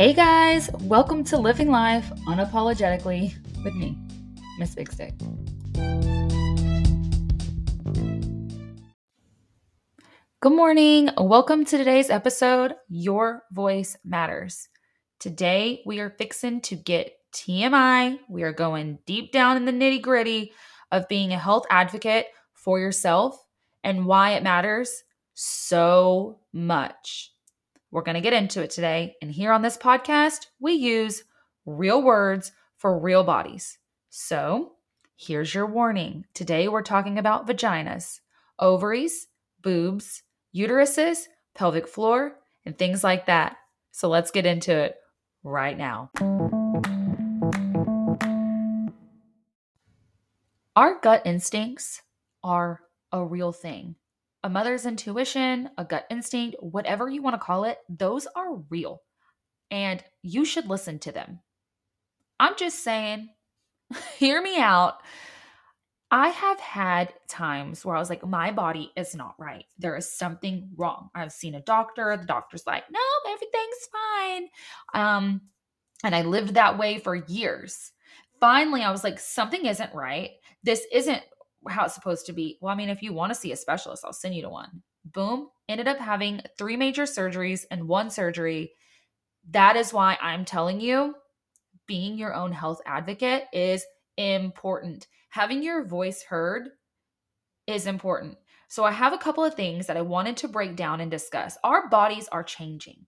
[0.00, 3.98] Hey guys, welcome to Living Life Unapologetically with me,
[4.58, 5.12] Miss Big Stick.
[10.40, 11.10] Good morning.
[11.18, 14.68] Welcome to today's episode, Your Voice Matters.
[15.18, 18.20] Today, we are fixing to get TMI.
[18.30, 20.54] We are going deep down in the nitty gritty
[20.90, 22.24] of being a health advocate
[22.54, 23.38] for yourself
[23.84, 25.02] and why it matters
[25.34, 27.32] so much.
[27.90, 29.16] We're going to get into it today.
[29.20, 31.24] And here on this podcast, we use
[31.66, 33.78] real words for real bodies.
[34.10, 34.72] So
[35.16, 36.24] here's your warning.
[36.32, 38.20] Today, we're talking about vaginas,
[38.58, 39.26] ovaries,
[39.60, 40.22] boobs,
[40.54, 43.56] uteruses, pelvic floor, and things like that.
[43.90, 44.96] So let's get into it
[45.42, 46.10] right now.
[50.76, 52.02] Our gut instincts
[52.44, 52.80] are
[53.10, 53.96] a real thing
[54.42, 59.02] a mother's intuition, a gut instinct, whatever you want to call it, those are real.
[59.70, 61.40] And you should listen to them.
[62.38, 63.28] I'm just saying,
[64.18, 64.94] hear me out.
[66.12, 69.64] I have had times where I was like, my body is not right.
[69.78, 71.10] There is something wrong.
[71.14, 72.16] I've seen a doctor.
[72.16, 74.48] The doctor's like, no, everything's fine.
[74.92, 75.40] Um,
[76.02, 77.92] and I lived that way for years.
[78.40, 80.30] Finally, I was like, something isn't right.
[80.64, 81.22] This isn't
[81.68, 82.58] how it's supposed to be.
[82.60, 84.82] Well, I mean, if you want to see a specialist, I'll send you to one.
[85.04, 85.48] Boom.
[85.68, 88.72] Ended up having three major surgeries and one surgery.
[89.50, 91.14] That is why I'm telling you
[91.86, 93.84] being your own health advocate is
[94.16, 95.08] important.
[95.30, 96.68] Having your voice heard
[97.66, 98.38] is important.
[98.68, 101.58] So, I have a couple of things that I wanted to break down and discuss.
[101.64, 103.06] Our bodies are changing,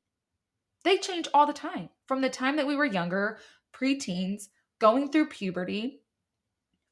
[0.84, 1.90] they change all the time.
[2.06, 3.38] From the time that we were younger,
[3.72, 4.48] preteens,
[4.80, 6.01] going through puberty,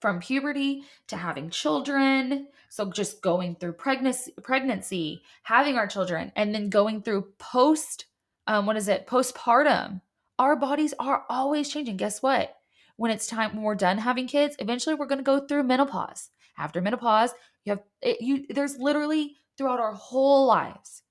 [0.00, 6.54] from puberty to having children so just going through pregnancy pregnancy having our children and
[6.54, 8.06] then going through post
[8.46, 10.00] um, what is it postpartum
[10.40, 11.98] our bodies are always changing.
[11.98, 12.56] Guess what?
[12.97, 16.30] When it's time when we're done having kids eventually we're going to go through menopause.
[16.58, 17.32] After menopause
[17.64, 21.02] you have it, you there's literally throughout our whole lives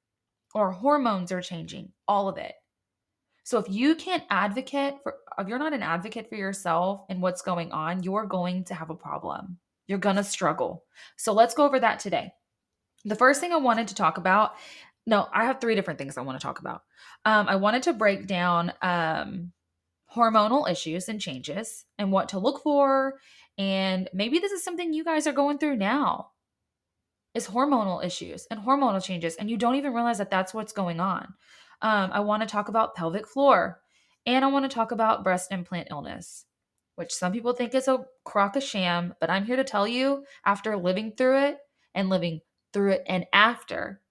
[0.55, 2.53] our hormones are changing all of it
[3.49, 7.41] so if you can't advocate for if you're not an advocate for yourself and what's
[7.41, 9.57] going on, you're going to have a problem.
[9.87, 10.83] You're going to struggle.
[11.17, 12.31] So let's go over that today.
[13.05, 14.51] The first thing I wanted to talk about,
[15.07, 16.83] no, I have three different things I want to talk about.
[17.25, 19.51] Um, I wanted to break down um,
[20.15, 23.15] hormonal issues and changes and what to look for.
[23.57, 26.33] And maybe this is something you guys are going through now
[27.33, 30.99] is hormonal issues and hormonal changes and you don't even realize that that's what's going
[30.99, 31.33] on
[31.81, 33.81] um, I want to talk about pelvic floor
[34.25, 36.45] and I want to talk about breast implant illness,
[36.95, 40.25] which some people think is a crock of sham, but I'm here to tell you
[40.45, 41.57] after living through it
[41.95, 42.41] and living
[42.73, 44.01] through it and after,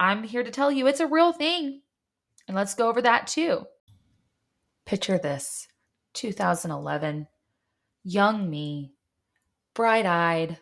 [0.00, 1.82] I'm here to tell you it's a real thing.
[2.46, 3.66] And let's go over that too.
[4.86, 5.68] Picture this
[6.14, 7.28] 2011,
[8.04, 8.92] young me,
[9.74, 10.58] bright eyed,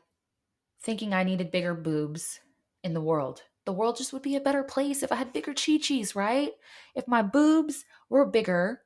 [0.82, 2.40] thinking I needed bigger boobs
[2.82, 5.52] in the world the world just would be a better place if I had bigger
[5.52, 6.52] chi-chis, right?
[6.94, 8.82] If my boobs were bigger,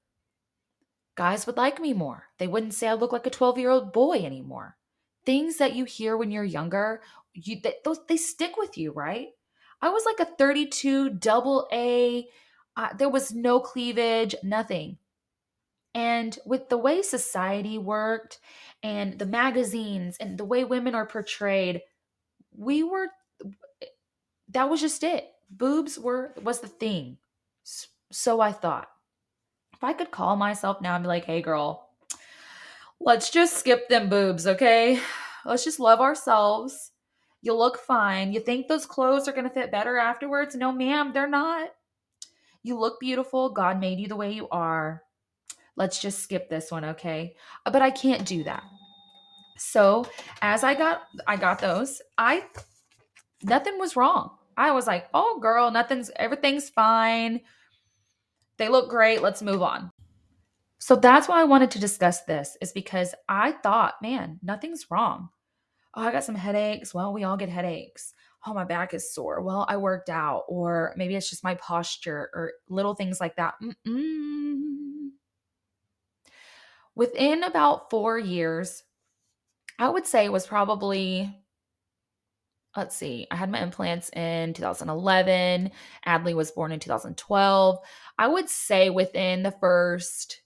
[1.17, 2.25] guys would like me more.
[2.39, 4.77] They wouldn't say I look like a 12-year-old boy anymore.
[5.27, 7.03] Things that you hear when you're younger,
[7.35, 9.29] you they, those they stick with you, right?
[9.83, 12.27] I was like a 32 double A.
[12.77, 14.97] Uh, there was no cleavage, nothing.
[15.95, 18.39] And with the way society worked
[18.83, 21.83] and the magazines and the way women are portrayed,
[22.57, 23.09] we were
[24.53, 25.27] that was just it.
[25.51, 27.19] Boobs were was the thing.
[28.13, 28.89] So I thought.
[29.73, 31.89] If I could call myself now and be like, "Hey girl,
[33.01, 35.01] let's just skip them boobs, okay?
[35.45, 36.93] Let's just love ourselves.
[37.43, 38.33] You look fine.
[38.33, 40.55] You think those clothes are going to fit better afterwards?
[40.55, 41.71] No, ma'am, they're not.
[42.63, 43.49] You look beautiful.
[43.49, 45.03] God made you the way you are.
[45.77, 47.37] Let's just skip this one, okay?
[47.65, 48.63] Uh, but I can't do that.
[49.57, 50.07] So,
[50.43, 52.45] as I got I got those, I
[53.43, 54.37] nothing was wrong.
[54.61, 57.41] I was like, oh, girl, nothing's, everything's fine.
[58.59, 59.23] They look great.
[59.23, 59.91] Let's move on.
[60.79, 65.31] So that's why I wanted to discuss this, is because I thought, man, nothing's wrong.
[65.95, 66.93] Oh, I got some headaches.
[66.93, 68.13] Well, we all get headaches.
[68.47, 69.41] Oh, my back is sore.
[69.41, 73.55] Well, I worked out, or maybe it's just my posture, or little things like that.
[73.63, 75.09] Mm-mm.
[76.95, 78.83] Within about four years,
[79.79, 81.35] I would say it was probably
[82.77, 85.71] let's see, I had my implants in 2011.
[86.07, 87.79] Adley was born in 2012.
[88.19, 90.43] I would say within the first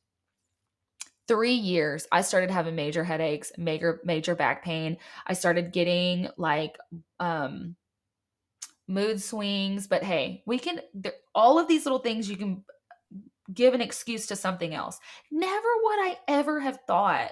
[1.26, 4.98] three years, I started having major headaches, major major back pain.
[5.26, 6.78] I started getting like
[7.20, 7.76] um
[8.86, 9.86] mood swings.
[9.86, 10.80] But hey, we can
[11.34, 12.64] all of these little things you can
[13.52, 14.98] give an excuse to something else.
[15.30, 17.30] Never would I ever have thought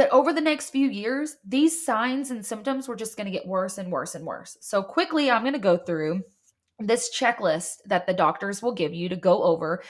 [0.00, 3.46] that over the next few years, these signs and symptoms were just going to get
[3.46, 4.56] worse and worse and worse.
[4.62, 6.22] So, quickly, I'm going to go through
[6.78, 9.82] this checklist that the doctors will give you to go over,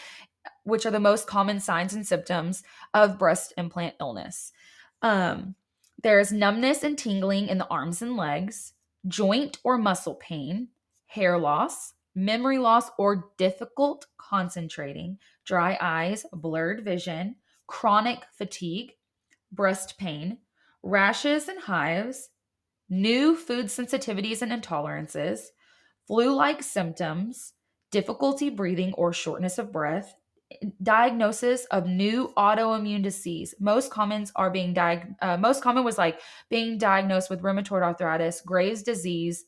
[0.65, 4.51] which are the most common signs and symptoms of breast implant illness.
[5.01, 5.55] Um,
[6.03, 8.73] there's numbness and tingling in the arms and legs,
[9.07, 10.71] joint or muscle pain,
[11.07, 17.37] hair loss, memory loss or difficult concentrating, dry eyes, blurred vision,
[17.69, 18.95] chronic fatigue,
[19.53, 20.39] breast pain,
[20.83, 22.31] rashes and hives,
[22.89, 25.47] new food sensitivities and intolerances,
[26.07, 27.53] flu like symptoms,
[27.91, 30.15] difficulty breathing or shortness of breath,
[30.83, 33.55] diagnosis of new autoimmune disease.
[33.61, 38.41] Most commons are being diag- uh, most common was like being diagnosed with rheumatoid arthritis,
[38.41, 39.45] Graves' disease,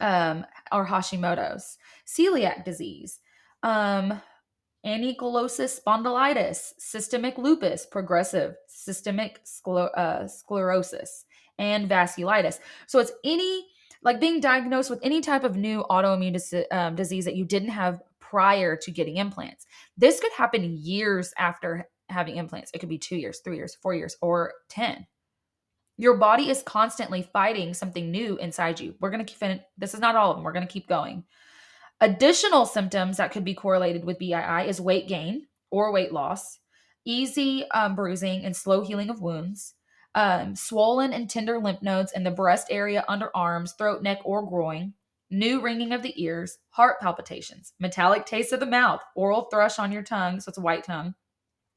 [0.00, 3.20] um, or Hashimoto's, celiac disease,
[3.62, 4.20] um,
[4.84, 11.24] ankylosing spondylitis, systemic lupus, progressive systemic scler- uh, sclerosis,
[11.58, 12.58] and vasculitis.
[12.86, 13.66] So it's any
[14.02, 17.68] like being diagnosed with any type of new autoimmune dis- um, disease that you didn't
[17.68, 19.66] have prior to getting implants.
[19.96, 22.70] This could happen years after having implants.
[22.74, 25.06] It could be two years, three years, four years, or 10.
[25.98, 28.94] Your body is constantly fighting something new inside you.
[29.00, 30.44] We're going to keep, this is not all of them.
[30.44, 31.24] We're going to keep going.
[32.02, 36.58] Additional symptoms that could be correlated with BII is weight gain or weight loss,
[37.04, 39.74] easy um, bruising and slow healing of wounds,
[40.16, 44.94] um, swollen and tender lymph nodes in the breast area, underarms, throat, neck, or groin,
[45.30, 49.92] new ringing of the ears, heart palpitations, metallic taste of the mouth, oral thrush on
[49.92, 51.14] your tongue, so it's a white tongue,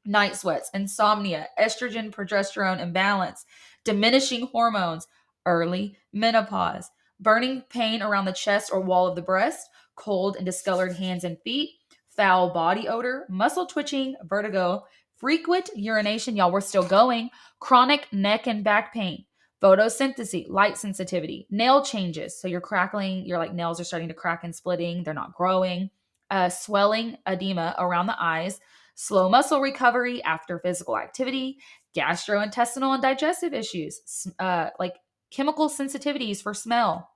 [0.05, 3.45] night sweats, insomnia, estrogen progesterone imbalance,
[3.83, 5.05] diminishing hormones,
[5.45, 6.89] early menopause,
[7.19, 11.37] burning pain around the chest or wall of the breast, cold and discolored hands and
[11.43, 11.71] feet,
[12.15, 14.83] foul body odor, muscle twitching, vertigo,
[15.17, 19.25] frequent urination, y'all, we're still going, chronic neck and back pain,
[19.61, 22.39] photosynthesis, light sensitivity, nail changes.
[22.39, 25.89] So you're crackling, your like nails are starting to crack and splitting, they're not growing,
[26.29, 28.59] uh, swelling, edema around the eyes,
[28.95, 31.57] slow muscle recovery after physical activity,
[31.95, 34.95] gastrointestinal and digestive issues, uh, like
[35.31, 37.09] chemical sensitivities for smell,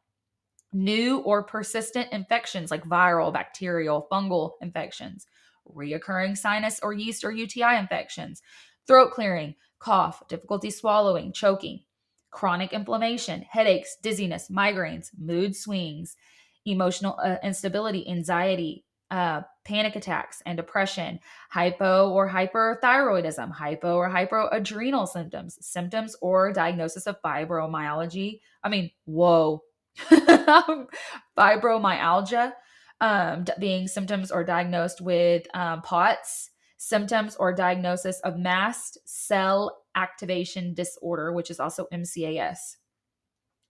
[0.72, 5.26] new or persistent infections like viral, bacterial, fungal infections,
[5.68, 8.42] reoccurring sinus or yeast or UTI infections,
[8.88, 11.82] throat clearing, cough, difficulty swallowing, choking,
[12.32, 16.16] chronic inflammation, headaches, dizziness, migraines, mood swings,
[16.66, 21.20] emotional uh, instability, anxiety, uh, panic attacks and depression,
[21.50, 28.40] hypo or hyperthyroidism, hypo or hypoadrenal symptoms, symptoms or diagnosis of fibromyalgia.
[28.64, 29.64] I mean, whoa,
[31.38, 32.54] fibromyalgia
[33.02, 40.74] um, being symptoms or diagnosed with um, POTS, symptoms or diagnosis of mast cell activation
[40.74, 42.78] disorder, which is also MCAS.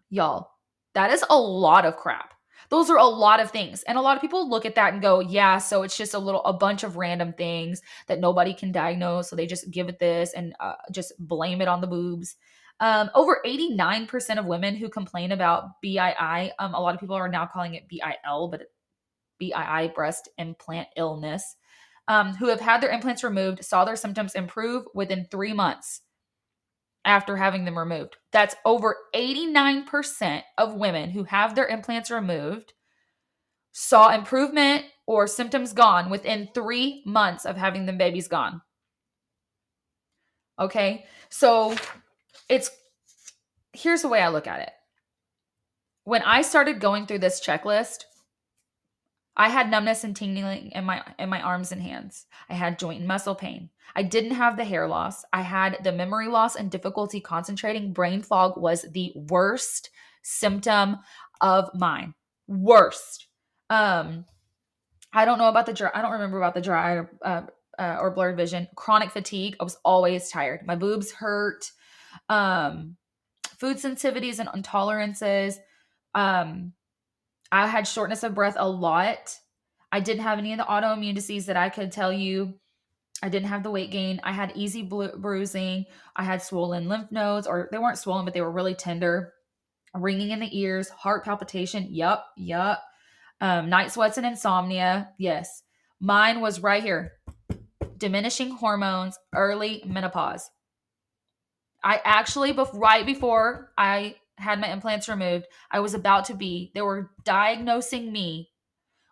[0.10, 0.52] Y'all,
[0.94, 2.34] that is a lot of crap.
[2.70, 3.84] Those are a lot of things.
[3.84, 6.20] And a lot of people look at that and go, yeah, so it's just a
[6.20, 9.30] little, a bunch of random things that nobody can diagnose.
[9.30, 12.36] So they just give it this and uh, just blame it on the boobs.
[12.80, 17.28] Um, over 89% of women who complain about BII, um, a lot of people are
[17.28, 18.62] now calling it BIL, but
[19.42, 21.56] BII, breast implant illness,
[22.08, 26.02] um, who have had their implants removed saw their symptoms improve within three months
[27.06, 28.18] after having them removed.
[28.32, 32.74] That's over 89% of women who have their implants removed
[33.72, 38.62] saw improvement or symptoms gone within three months of having them babies gone.
[40.60, 41.76] Okay, so
[42.50, 42.72] it's
[43.74, 44.72] here's the way I look at it.
[46.04, 48.06] When I started going through this checklist,
[49.38, 52.26] I had numbness and tingling in my in my arms and hands.
[52.50, 53.70] I had joint and muscle pain.
[53.96, 55.24] I didn't have the hair loss.
[55.32, 57.94] I had the memory loss and difficulty concentrating.
[57.94, 59.92] Brain fog was the worst
[60.24, 60.98] symptom
[61.42, 62.16] of mine.
[62.48, 63.28] Worst.
[63.70, 64.26] Um
[65.14, 67.44] I don't know about the dry I don't remember about the dry uh,
[67.78, 68.68] uh, or blurred vision.
[68.76, 69.56] Chronic fatigue.
[69.60, 70.68] I was always tired.
[70.68, 71.72] My boobs hurt.
[72.28, 72.98] Um
[73.58, 75.58] food sensitivities and intolerances.
[76.16, 76.74] Um
[77.52, 79.38] I had shortness of breath a lot.
[79.92, 82.54] I didn't have any of the autoimmune disease that I could tell you.
[83.22, 84.22] I didn't have the weight gain.
[84.24, 85.86] I had easy bru- bruising.
[86.16, 89.34] I had swollen lymph nodes, or they weren't swollen, but they were really tender.
[89.96, 91.88] Ringing in the ears, heart palpitation.
[91.90, 92.82] Yup, yup.
[93.42, 95.10] Um, night sweats and insomnia.
[95.18, 95.64] Yes.
[96.00, 97.14] Mine was right here
[97.98, 100.50] diminishing hormones, early menopause.
[101.84, 106.82] I actually, right before I had my implants removed, I was about to be, they
[106.82, 108.50] were diagnosing me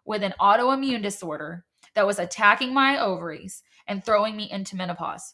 [0.06, 5.34] with an autoimmune disorder that was attacking my ovaries and throwing me into menopause.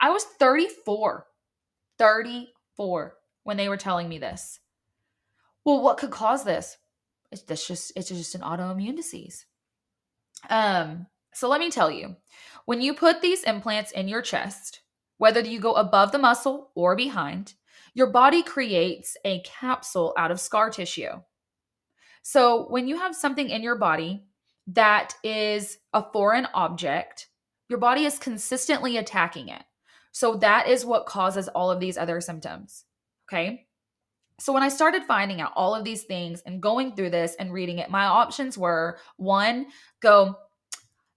[0.00, 1.26] I was 34.
[1.98, 4.60] 34 when they were telling me this.
[5.64, 6.76] Well, what could cause this?
[7.30, 9.46] It's just it's just an autoimmune disease.
[10.50, 12.16] Um, so let me tell you,
[12.64, 14.80] when you put these implants in your chest,
[15.18, 17.54] whether you go above the muscle or behind,
[17.94, 21.20] your body creates a capsule out of scar tissue.
[22.22, 24.24] So when you have something in your body
[24.68, 27.28] that is a foreign object,
[27.68, 29.62] your body is consistently attacking it.
[30.12, 32.84] So that is what causes all of these other symptoms.
[33.28, 33.66] Okay.
[34.40, 37.52] So when I started finding out all of these things and going through this and
[37.52, 39.66] reading it, my options were one,
[40.00, 40.36] go,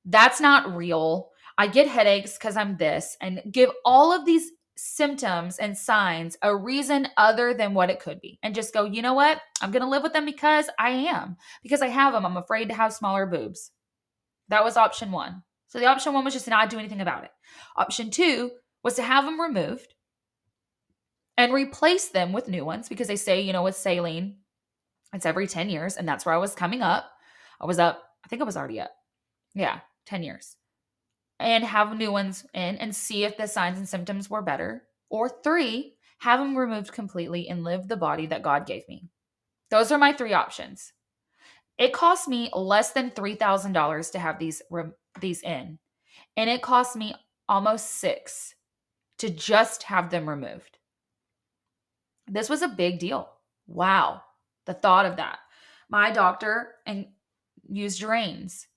[0.05, 1.29] that's not real.
[1.57, 6.55] I get headaches because I'm this, and give all of these symptoms and signs a
[6.55, 8.39] reason other than what it could be.
[8.43, 9.41] And just go, you know what?
[9.61, 12.25] I'm going to live with them because I am, because I have them.
[12.25, 13.71] I'm afraid to have smaller boobs.
[14.49, 15.43] That was option one.
[15.67, 17.31] So the option one was just to not do anything about it.
[17.75, 18.51] Option two
[18.83, 19.93] was to have them removed
[21.35, 24.37] and replace them with new ones because they say, you know, with saline,
[25.13, 25.97] it's every 10 years.
[25.97, 27.09] And that's where I was coming up.
[27.59, 28.91] I was up, I think I was already up.
[29.53, 30.55] Yeah, 10 years.
[31.39, 34.83] And have new ones in and see if the signs and symptoms were better.
[35.09, 39.09] Or three, have them removed completely and live the body that God gave me.
[39.69, 40.93] Those are my three options.
[41.77, 44.61] It cost me less than $3,000 to have these
[45.19, 45.77] these in.
[46.35, 47.13] And it cost me
[47.47, 48.55] almost 6
[49.19, 50.77] to just have them removed.
[52.27, 53.29] This was a big deal.
[53.67, 54.21] Wow.
[54.65, 55.39] The thought of that.
[55.89, 57.07] My doctor and
[57.69, 58.67] used drains.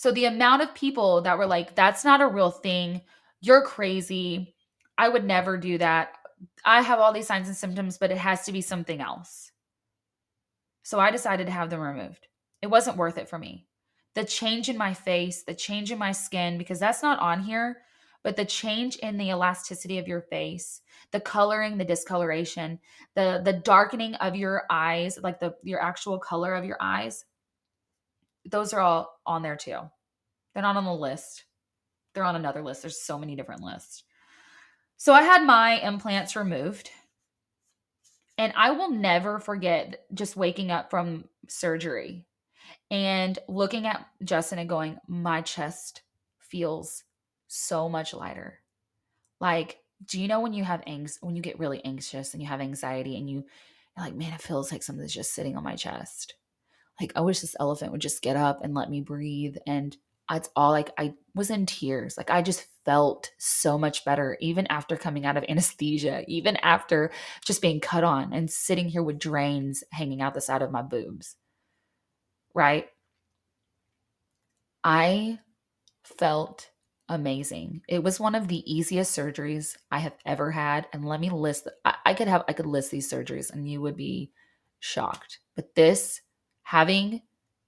[0.00, 3.02] So the amount of people that were like, that's not a real thing.
[3.42, 4.54] You're crazy.
[4.96, 6.16] I would never do that.
[6.64, 9.52] I have all these signs and symptoms, but it has to be something else.
[10.84, 12.28] So I decided to have them removed.
[12.62, 13.66] It wasn't worth it for me.
[14.14, 17.82] The change in my face, the change in my skin, because that's not on here,
[18.24, 20.80] but the change in the elasticity of your face,
[21.12, 22.78] the coloring, the discoloration,
[23.16, 27.26] the the darkening of your eyes, like the your actual color of your eyes,
[28.50, 29.78] those are all on there too.
[30.52, 31.44] They're not on the list.
[32.14, 32.82] They're on another list.
[32.82, 34.04] There's so many different lists.
[34.96, 36.90] So I had my implants removed.
[38.36, 42.24] And I will never forget just waking up from surgery
[42.90, 46.02] and looking at Justin and going, My chest
[46.38, 47.04] feels
[47.48, 48.60] so much lighter.
[49.40, 52.48] Like, do you know when you have anx when you get really anxious and you
[52.48, 53.44] have anxiety and you
[53.96, 56.34] like, man, it feels like something's just sitting on my chest.
[57.00, 59.56] Like, I wish this elephant would just get up and let me breathe.
[59.66, 59.96] And
[60.30, 62.16] it's all like I was in tears.
[62.16, 67.10] Like I just felt so much better, even after coming out of anesthesia, even after
[67.44, 70.82] just being cut on and sitting here with drains hanging out the side of my
[70.82, 71.36] boobs.
[72.54, 72.88] Right?
[74.84, 75.38] I
[76.04, 76.70] felt
[77.08, 77.82] amazing.
[77.88, 80.86] It was one of the easiest surgeries I have ever had.
[80.92, 83.80] And let me list, I, I could have, I could list these surgeries and you
[83.80, 84.30] would be
[84.78, 85.40] shocked.
[85.56, 86.20] But this,
[86.70, 87.20] having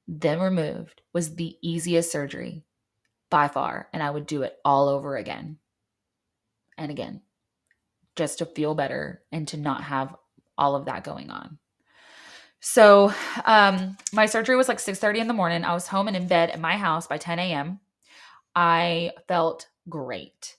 [0.06, 2.62] them removed, was the easiest surgery
[3.30, 3.88] by far.
[3.92, 5.58] And I would do it all over again
[6.78, 7.20] and again,
[8.14, 10.14] just to feel better and to not have
[10.56, 11.58] all of that going on.
[12.60, 13.12] So,
[13.44, 15.64] um, my surgery was like 6 30 in the morning.
[15.64, 17.80] I was home and in bed at my house by 10 a.m.
[18.54, 20.58] I felt great.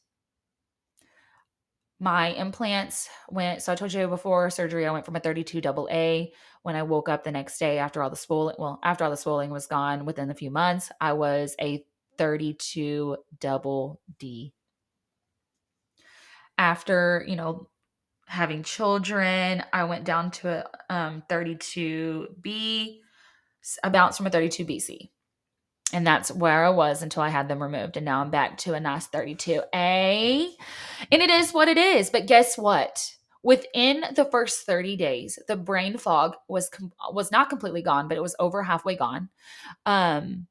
[2.04, 5.88] My implants went, so I told you before surgery, I went from a 32 double
[5.90, 6.34] A.
[6.62, 9.16] When I woke up the next day after all the swelling, well, after all the
[9.16, 11.86] swelling was gone within a few months, I was a
[12.18, 14.52] 32 double D.
[16.58, 17.70] After, you know,
[18.26, 20.50] having children, I went down to
[20.90, 22.98] a um, 32B,
[23.82, 25.10] I bounced from a 32BC.
[25.94, 27.98] And that's where I was until I had them removed.
[27.98, 30.50] And now I'm back to a nice 32A.
[31.12, 32.10] And it is what it is.
[32.10, 33.16] But guess what?
[33.44, 38.18] Within the first 30 days, the brain fog was com- was not completely gone, but
[38.18, 39.30] it was over halfway gone.
[39.86, 40.48] Um,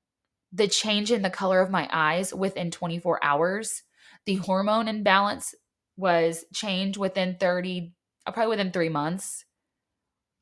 [0.53, 3.83] the change in the color of my eyes within 24 hours,
[4.27, 5.55] the hormone imbalance
[5.97, 7.95] was changed within 30,
[8.27, 9.47] uh, probably within three months.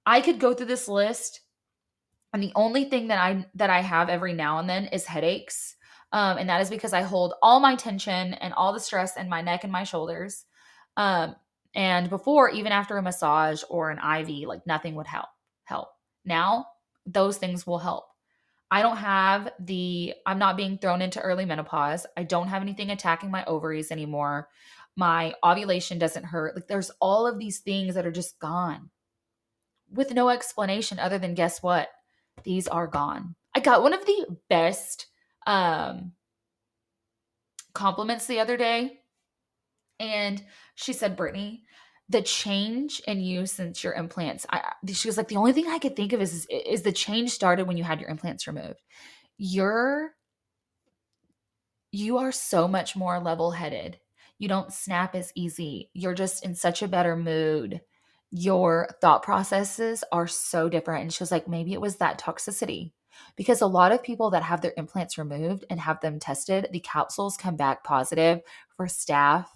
[0.05, 1.41] I could go through this list
[2.33, 5.77] and the only thing that I that I have every now and then is headaches.
[6.13, 9.29] Um, and that is because I hold all my tension and all the stress in
[9.29, 10.45] my neck and my shoulders.
[10.97, 11.37] Um,
[11.75, 15.29] and before, even after a massage or an IV, like nothing would help.
[15.65, 15.89] Help.
[16.25, 16.67] Now,
[17.07, 18.07] those things will help.
[18.73, 22.07] I don't have the, I'm not being thrown into early menopause.
[22.17, 24.49] I don't have anything attacking my ovaries anymore.
[24.97, 26.55] My ovulation doesn't hurt.
[26.55, 28.91] Like there's all of these things that are just gone
[29.93, 31.89] with no explanation other than guess what?
[32.43, 33.35] These are gone.
[33.55, 35.07] I got one of the best
[35.47, 36.13] um,
[37.75, 39.01] compliments the other day.
[39.99, 40.43] And
[40.75, 41.65] she said, Brittany,
[42.09, 45.79] the change in you since your implants, I, she was like, the only thing I
[45.79, 48.81] could think of is, is the change started when you had your implants removed.
[49.37, 50.13] You're,
[51.93, 53.99] you are so much more level headed.
[54.39, 55.91] You don't snap as easy.
[55.93, 57.81] You're just in such a better mood.
[58.31, 61.03] Your thought processes are so different.
[61.03, 62.93] And she was like, maybe it was that toxicity
[63.37, 66.81] because a lot of people that have their implants removed and have them tested, the
[66.81, 68.41] capsules come back positive
[68.77, 69.47] for staph,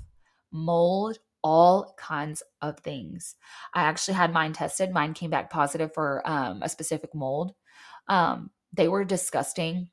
[0.51, 3.37] mold, all kinds of things.
[3.75, 4.91] I actually had mine tested.
[4.91, 7.53] Mine came back positive for um, a specific mold.
[8.09, 9.91] Um, they were disgusting.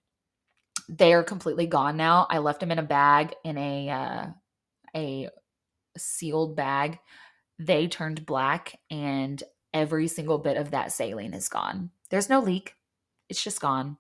[0.88, 2.26] They are completely gone now.
[2.30, 4.26] I left them in a bag in a uh,
[4.96, 5.30] a
[5.98, 7.00] sealed bag.
[7.62, 9.42] They turned black, and
[9.74, 11.92] every single bit of that saline is gone.
[12.10, 12.76] There's no leak
[13.32, 13.98] it's just gone.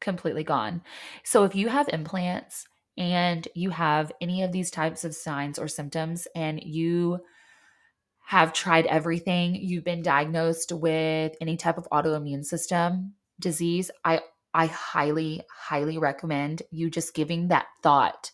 [0.00, 0.82] Completely gone.
[1.24, 2.64] So if you have implants
[2.96, 7.18] and you have any of these types of signs or symptoms and you
[8.26, 14.20] have tried everything, you've been diagnosed with any type of autoimmune system disease, I
[14.54, 18.30] I highly highly recommend you just giving that thought.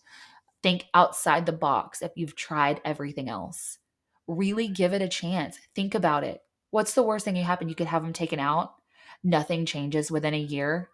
[0.62, 3.78] Think outside the box if you've tried everything else.
[4.26, 5.58] Really give it a chance.
[5.74, 6.40] Think about it.
[6.70, 7.68] What's the worst thing that happen?
[7.68, 8.74] You could have them taken out
[9.24, 10.90] nothing changes within a year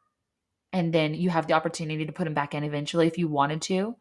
[0.73, 3.61] and then you have the opportunity to put them back in eventually if you wanted
[3.61, 3.97] to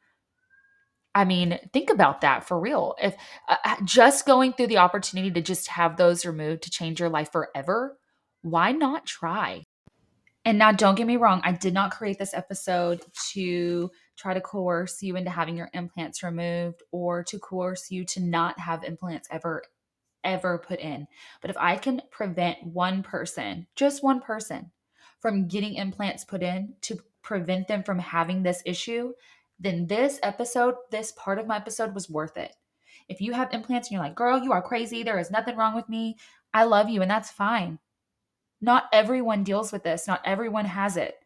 [1.16, 3.16] i mean think about that for real if
[3.50, 7.10] uh, uh, just going through the opportunity to just have those removed to change your
[7.10, 7.98] life forever
[8.42, 9.64] why not try
[10.46, 14.42] and now don't get me wrong i did not create this episode to try to
[14.42, 19.28] coerce you into having your implants removed or to coerce you to not have implants
[19.32, 19.64] ever
[20.24, 21.08] ever put in.
[21.42, 24.72] But if I can prevent one person, just one person,
[25.20, 29.14] from getting implants put in to prevent them from having this issue,
[29.60, 32.54] then this episode, this part of my episode was worth it.
[33.08, 35.76] If you have implants and you're like, girl, you are crazy, there is nothing wrong
[35.76, 36.18] with me,
[36.54, 37.80] I love you, and that's fine.
[38.62, 41.19] Not everyone deals with this, not everyone has it.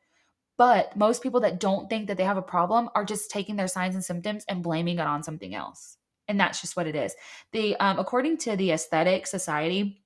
[0.63, 3.67] But most people that don't think that they have a problem are just taking their
[3.67, 5.97] signs and symptoms and blaming it on something else
[6.28, 7.15] and that's just what it is.
[7.52, 10.04] The um, according to the Aesthetic Society,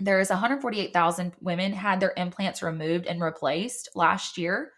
[0.00, 4.72] there is 148,000 women had their implants removed and replaced last year.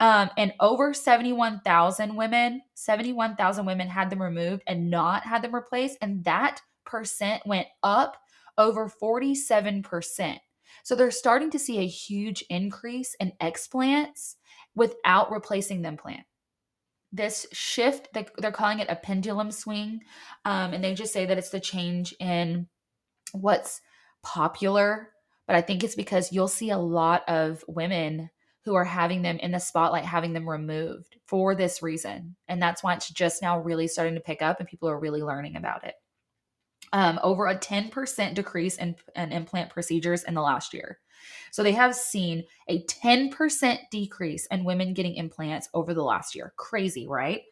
[0.00, 5.98] Um, and over 71,000 women, 71,000 women had them removed and not had them replaced.
[6.00, 8.16] And that percent went up
[8.56, 10.38] over 47%.
[10.84, 14.36] So they're starting to see a huge increase in explants
[14.78, 16.24] without replacing the implant
[17.12, 20.00] this shift they're calling it a pendulum swing
[20.44, 22.66] um, and they just say that it's the change in
[23.32, 23.80] what's
[24.22, 25.10] popular
[25.46, 28.30] but i think it's because you'll see a lot of women
[28.64, 32.82] who are having them in the spotlight having them removed for this reason and that's
[32.82, 35.84] why it's just now really starting to pick up and people are really learning about
[35.84, 35.94] it.
[36.92, 40.98] Um, over a 10% decrease in, in implant procedures in the last year
[41.50, 46.52] so they have seen a 10% decrease in women getting implants over the last year.
[46.56, 47.42] Crazy, right?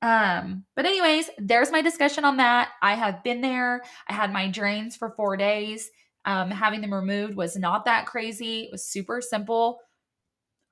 [0.00, 2.70] Um, but anyways, there's my discussion on that.
[2.82, 3.82] I have been there.
[4.08, 5.90] I had my drains for 4 days.
[6.24, 8.64] Um, having them removed was not that crazy.
[8.64, 9.80] It was super simple.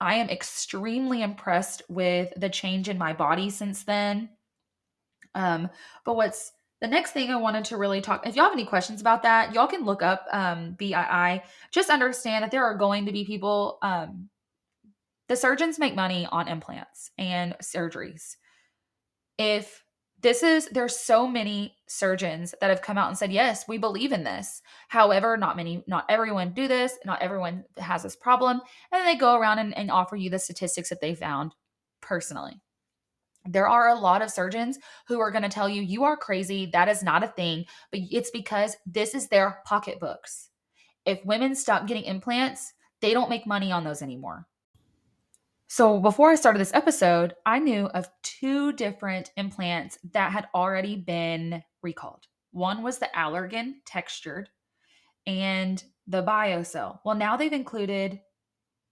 [0.00, 4.28] I am extremely impressed with the change in my body since then.
[5.34, 5.70] Um,
[6.04, 6.52] but what's
[6.86, 9.52] the next thing I wanted to really talk, if y'all have any questions about that,
[9.52, 11.42] y'all can look up um, BII.
[11.72, 14.28] Just understand that there are going to be people, um,
[15.26, 18.36] the surgeons make money on implants and surgeries.
[19.36, 19.82] If
[20.22, 24.12] this is, there's so many surgeons that have come out and said, yes, we believe
[24.12, 24.62] in this.
[24.86, 26.96] However, not many, not everyone do this.
[27.04, 28.60] Not everyone has this problem.
[28.92, 31.52] And they go around and, and offer you the statistics that they found
[32.00, 32.60] personally.
[33.48, 34.78] There are a lot of surgeons
[35.08, 36.66] who are going to tell you, you are crazy.
[36.72, 37.64] That is not a thing.
[37.90, 40.50] But it's because this is their pocketbooks.
[41.04, 44.46] If women stop getting implants, they don't make money on those anymore.
[45.68, 50.96] So before I started this episode, I knew of two different implants that had already
[50.96, 52.26] been recalled.
[52.52, 54.48] One was the Allergan textured
[55.26, 57.00] and the BioCell.
[57.04, 58.20] Well, now they've included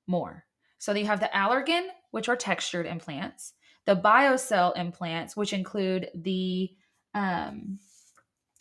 [0.06, 0.44] more.
[0.78, 3.54] So you have the Allergan, which are textured implants,
[3.86, 6.70] the biocell implants, which include the
[7.14, 7.78] um,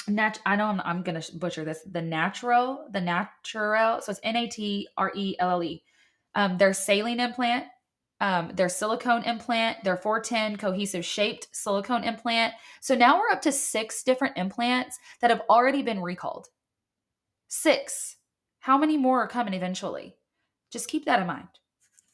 [0.07, 1.81] nat I know I'm, I'm gonna butcher this.
[1.89, 4.01] The natural, the natural.
[4.01, 5.83] So it's N A T R E L L E.
[6.35, 7.65] Um, their saline implant,
[8.19, 12.53] um, their silicone implant, their 410 cohesive shaped silicone implant.
[12.81, 16.47] So now we're up to six different implants that have already been recalled.
[17.47, 18.17] Six.
[18.61, 20.15] How many more are coming eventually?
[20.71, 21.49] Just keep that in mind.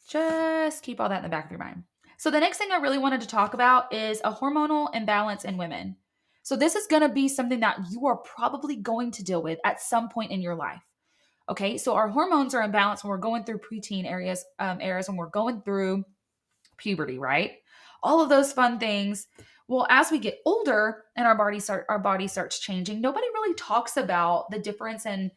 [0.10, 1.84] Just keep all that in the back of your mind.
[2.19, 5.55] So, the next thing I really wanted to talk about is a hormonal imbalance in
[5.55, 5.95] women.
[6.43, 9.58] So, this is going to be something that you are probably going to deal with
[9.63, 10.82] at some point in your life.
[11.47, 15.15] Okay, so our hormones are imbalanced when we're going through preteen areas, um, areas when
[15.15, 16.03] we're going through
[16.75, 17.53] puberty, right?
[18.03, 19.25] All of those fun things.
[19.69, 23.55] Well, as we get older and our body start our body starts changing, nobody really
[23.55, 25.32] talks about the difference in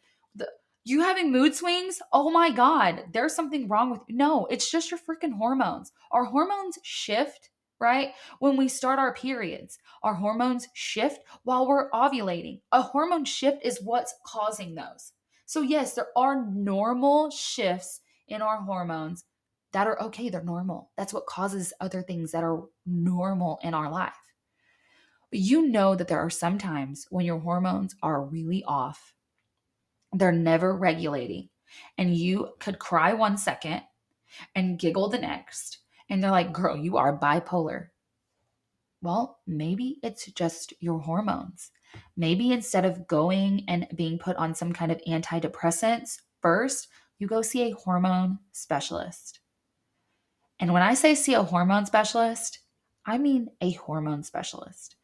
[0.85, 2.01] you having mood swings.
[2.12, 4.16] Oh my god, there's something wrong with you.
[4.16, 5.92] No, it's just your freaking hormones.
[6.11, 8.11] Our hormones shift, right?
[8.40, 12.61] When we start our periods, our hormones shift while we're ovulating.
[12.73, 15.12] A hormone shift is what's causing those.
[15.47, 19.25] So yes, there are normal shifts in our hormones
[19.73, 20.90] that are okay, they're normal.
[20.97, 24.14] That's what causes other things that are normal in our life.
[25.31, 29.14] But you know that there are some times when your hormones are really off,
[30.12, 31.48] they're never regulating,
[31.98, 33.83] and you could cry one second
[34.55, 35.79] and giggle the next.
[36.09, 37.88] And they're like, girl, you are bipolar.
[39.01, 41.70] Well, maybe it's just your hormones.
[42.16, 47.42] Maybe instead of going and being put on some kind of antidepressants first, you go
[47.42, 49.40] see a hormone specialist.
[50.61, 52.61] And when I say see a hormone specialist,
[53.05, 54.96] I mean a hormone specialist.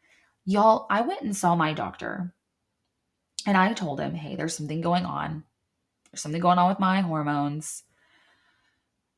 [0.44, 2.35] Y'all, I went and saw my doctor
[3.46, 5.44] and I told him, hey, there's something going on.
[6.11, 7.85] There's something going on with my hormones.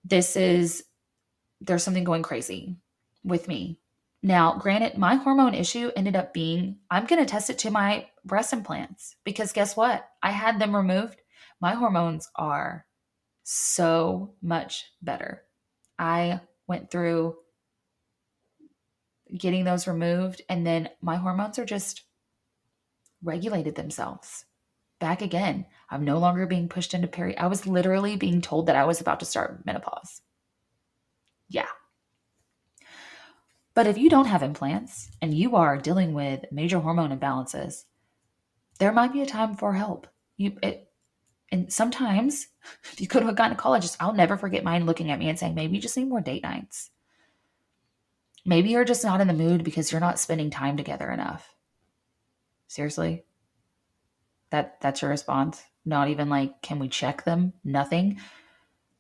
[0.05, 0.85] This is,
[1.61, 2.77] there's something going crazy
[3.25, 3.81] with me.
[4.23, 8.07] Now, granted, my hormone issue ended up being I'm going to test it to my
[8.25, 10.07] breast implants because guess what?
[10.23, 11.23] I had them removed.
[11.61, 12.87] My hormones are
[13.43, 15.43] so much better.
[15.99, 17.37] I went through
[19.37, 22.03] getting those removed, and then my hormones are just
[23.23, 24.45] regulated themselves
[25.01, 25.67] back again.
[25.89, 27.37] I'm no longer being pushed into peri.
[27.37, 30.21] I was literally being told that I was about to start menopause.
[31.49, 31.67] Yeah.
[33.75, 37.85] But if you don't have implants and you are dealing with major hormone imbalances,
[38.79, 40.07] there might be a time for help.
[40.37, 40.89] You it,
[41.51, 42.47] and sometimes,
[42.93, 45.55] if you go to a gynecologist, I'll never forget mine looking at me and saying,
[45.55, 46.91] maybe you just need more date nights.
[48.47, 51.55] Maybe you're just not in the mood because you're not spending time together enough.
[52.71, 53.25] Seriously?
[54.51, 55.61] That that's your response?
[55.85, 57.53] Not even like, can we check them?
[57.65, 58.21] Nothing.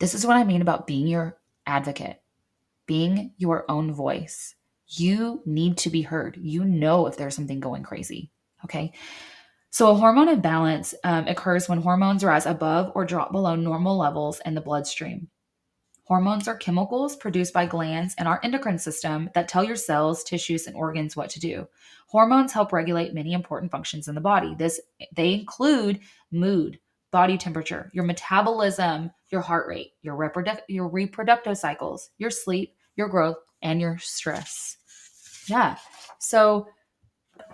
[0.01, 2.21] This is what I mean about being your advocate,
[2.87, 4.57] being your own voice.
[4.89, 6.37] You need to be heard.
[6.37, 8.33] You know if there's something going crazy.
[8.65, 8.93] Okay.
[9.71, 14.41] So, a hormone imbalance um, occurs when hormones rise above or drop below normal levels
[14.45, 15.29] in the bloodstream.
[16.11, 20.67] Hormones are chemicals produced by glands in our endocrine system that tell your cells, tissues,
[20.67, 21.69] and organs what to do.
[22.09, 24.57] Hormones help regulate many important functions in the body.
[24.59, 24.81] This
[25.15, 26.01] they include
[26.33, 26.81] mood,
[27.13, 33.07] body temperature, your metabolism, your heart rate, your, reproduc- your reproductive cycles, your sleep, your
[33.07, 34.79] growth, and your stress.
[35.47, 35.77] Yeah.
[36.19, 36.67] So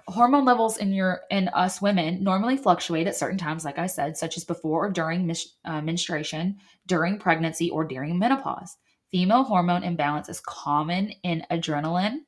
[0.09, 4.16] hormone levels in your in us women normally fluctuate at certain times like i said
[4.16, 8.77] such as before or during mis- uh, menstruation during pregnancy or during menopause.
[9.11, 12.19] Female hormone imbalance is common in adrenaline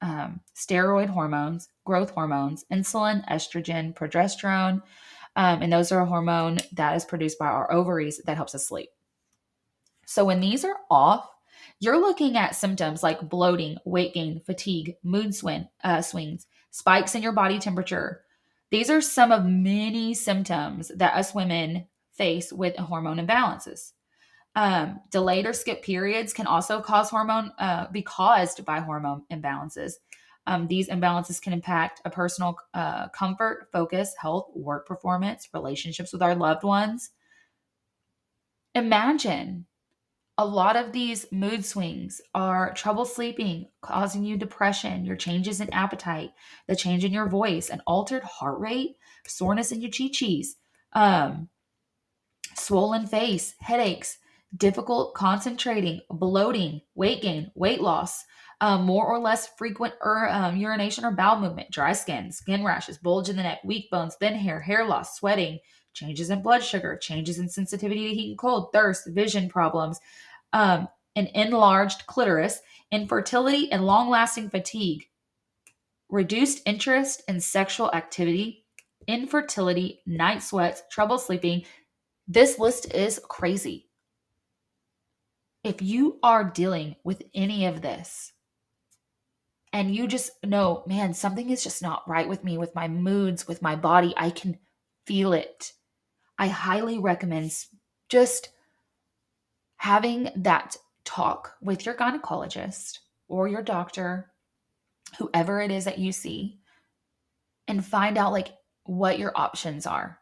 [0.00, 4.82] um, steroid hormones growth hormones insulin estrogen progesterone
[5.38, 8.66] um, and those are a hormone that is produced by our ovaries that helps us
[8.66, 8.88] sleep.
[10.04, 11.30] So when these are off
[11.80, 17.22] you're looking at symptoms like bloating, weight gain, fatigue, mood swing, uh, swings, spikes in
[17.22, 18.22] your body temperature.
[18.70, 23.92] These are some of many symptoms that us women face with hormone imbalances.
[24.56, 29.92] Um, delayed or skipped periods can also cause hormone, uh, be caused by hormone imbalances.
[30.48, 36.22] Um, these imbalances can impact a personal uh, comfort, focus, health, work performance, relationships with
[36.22, 37.10] our loved ones.
[38.74, 39.66] Imagine
[40.38, 45.72] a lot of these mood swings are trouble sleeping, causing you depression, your changes in
[45.74, 46.30] appetite,
[46.68, 48.96] the change in your voice, an altered heart rate,
[49.26, 50.54] soreness in your chi chis,
[50.92, 51.48] um,
[52.54, 54.18] swollen face, headaches,
[54.56, 58.24] difficult concentrating, bloating, weight gain, weight loss,
[58.60, 62.98] um, more or less frequent ur- um, urination or bowel movement, dry skin, skin rashes,
[62.98, 65.58] bulge in the neck, weak bones, thin hair, hair loss, sweating,
[65.94, 69.98] changes in blood sugar, changes in sensitivity to heat and cold, thirst, vision problems,
[70.52, 75.06] um, an enlarged clitoris, infertility, and long lasting fatigue,
[76.08, 78.64] reduced interest in sexual activity,
[79.06, 81.64] infertility, night sweats, trouble sleeping.
[82.26, 83.88] This list is crazy.
[85.64, 88.32] If you are dealing with any of this,
[89.72, 93.46] and you just know, man, something is just not right with me, with my moods,
[93.46, 94.58] with my body, I can
[95.04, 95.72] feel it.
[96.38, 97.52] I highly recommend
[98.08, 98.50] just
[99.78, 104.30] having that talk with your gynecologist or your doctor,
[105.18, 106.58] whoever it is that you see,
[107.66, 108.52] and find out like
[108.84, 110.18] what your options are.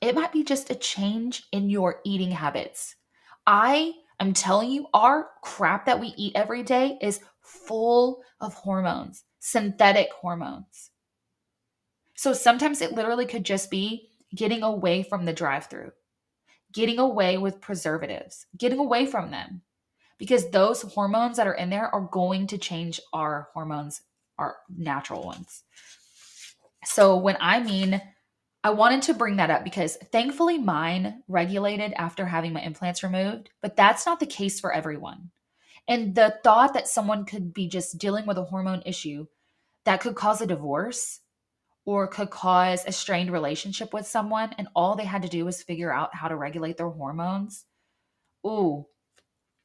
[0.00, 2.96] It might be just a change in your eating habits.
[3.46, 9.24] I am telling you, our crap that we eat every day is full of hormones,
[9.40, 10.90] synthetic hormones.
[12.16, 15.92] So sometimes it literally could just be getting away from the drive through,
[16.72, 19.62] getting away with preservatives, getting away from them
[20.18, 24.02] because those hormones that are in there are going to change our hormones,
[24.38, 25.64] our natural ones.
[26.84, 28.00] So when I mean,
[28.62, 33.48] I wanted to bring that up because thankfully mine regulated after having my implants removed,
[33.62, 35.30] but that's not the case for everyone.
[35.88, 39.26] And the thought that someone could be just dealing with a hormone issue
[39.84, 41.20] that could cause a divorce
[41.84, 45.62] or could cause a strained relationship with someone and all they had to do was
[45.62, 47.64] figure out how to regulate their hormones.
[48.46, 48.86] Ooh.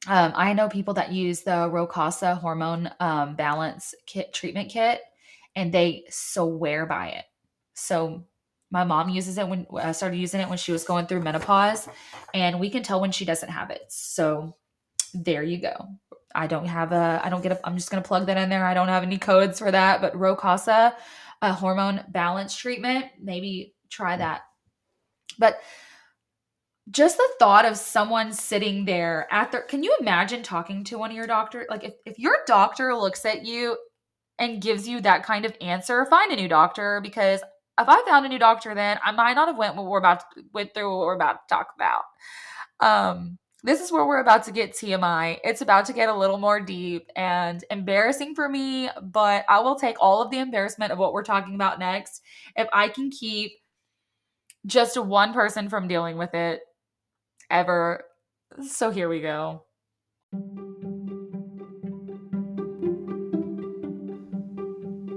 [0.08, 5.00] Um, I know people that use the Rocasa hormone um, balance kit treatment kit
[5.54, 7.24] and they swear by it.
[7.74, 8.24] So
[8.70, 11.22] my mom uses it when I uh, started using it when she was going through
[11.22, 11.88] menopause,
[12.34, 13.84] and we can tell when she doesn't have it.
[13.88, 14.56] So
[15.14, 15.86] there you go.
[16.34, 18.66] I don't have a, I don't get a, I'm just to plug that in there.
[18.66, 20.94] I don't have any codes for that, but Rocasa,
[21.42, 24.42] a hormone balance treatment, maybe try that.
[25.38, 25.60] But
[26.90, 31.10] just the thought of someone sitting there at their, can you imagine talking to one
[31.10, 31.66] of your doctor?
[31.68, 33.76] Like if, if your doctor looks at you
[34.38, 37.40] and gives you that kind of answer, find a new doctor because
[37.78, 40.20] if I found a new doctor then I might not have went what we're about
[40.20, 42.02] to, went through what we're about to talk about.
[42.80, 45.40] Um this is where we're about to get TMI.
[45.42, 49.74] It's about to get a little more deep and embarrassing for me, but I will
[49.74, 52.22] take all of the embarrassment of what we're talking about next
[52.54, 53.50] if I can keep
[54.66, 56.60] just one person from dealing with it
[57.50, 58.04] ever.
[58.70, 59.64] So here we go.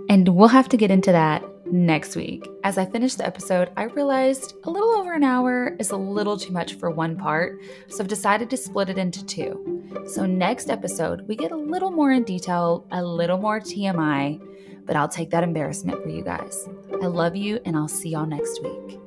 [0.09, 2.47] And we'll have to get into that next week.
[2.63, 6.37] As I finished the episode, I realized a little over an hour is a little
[6.37, 9.83] too much for one part, so I've decided to split it into two.
[10.07, 14.39] So, next episode, we get a little more in detail, a little more TMI,
[14.85, 16.67] but I'll take that embarrassment for you guys.
[17.01, 18.99] I love you, and I'll see y'all next week.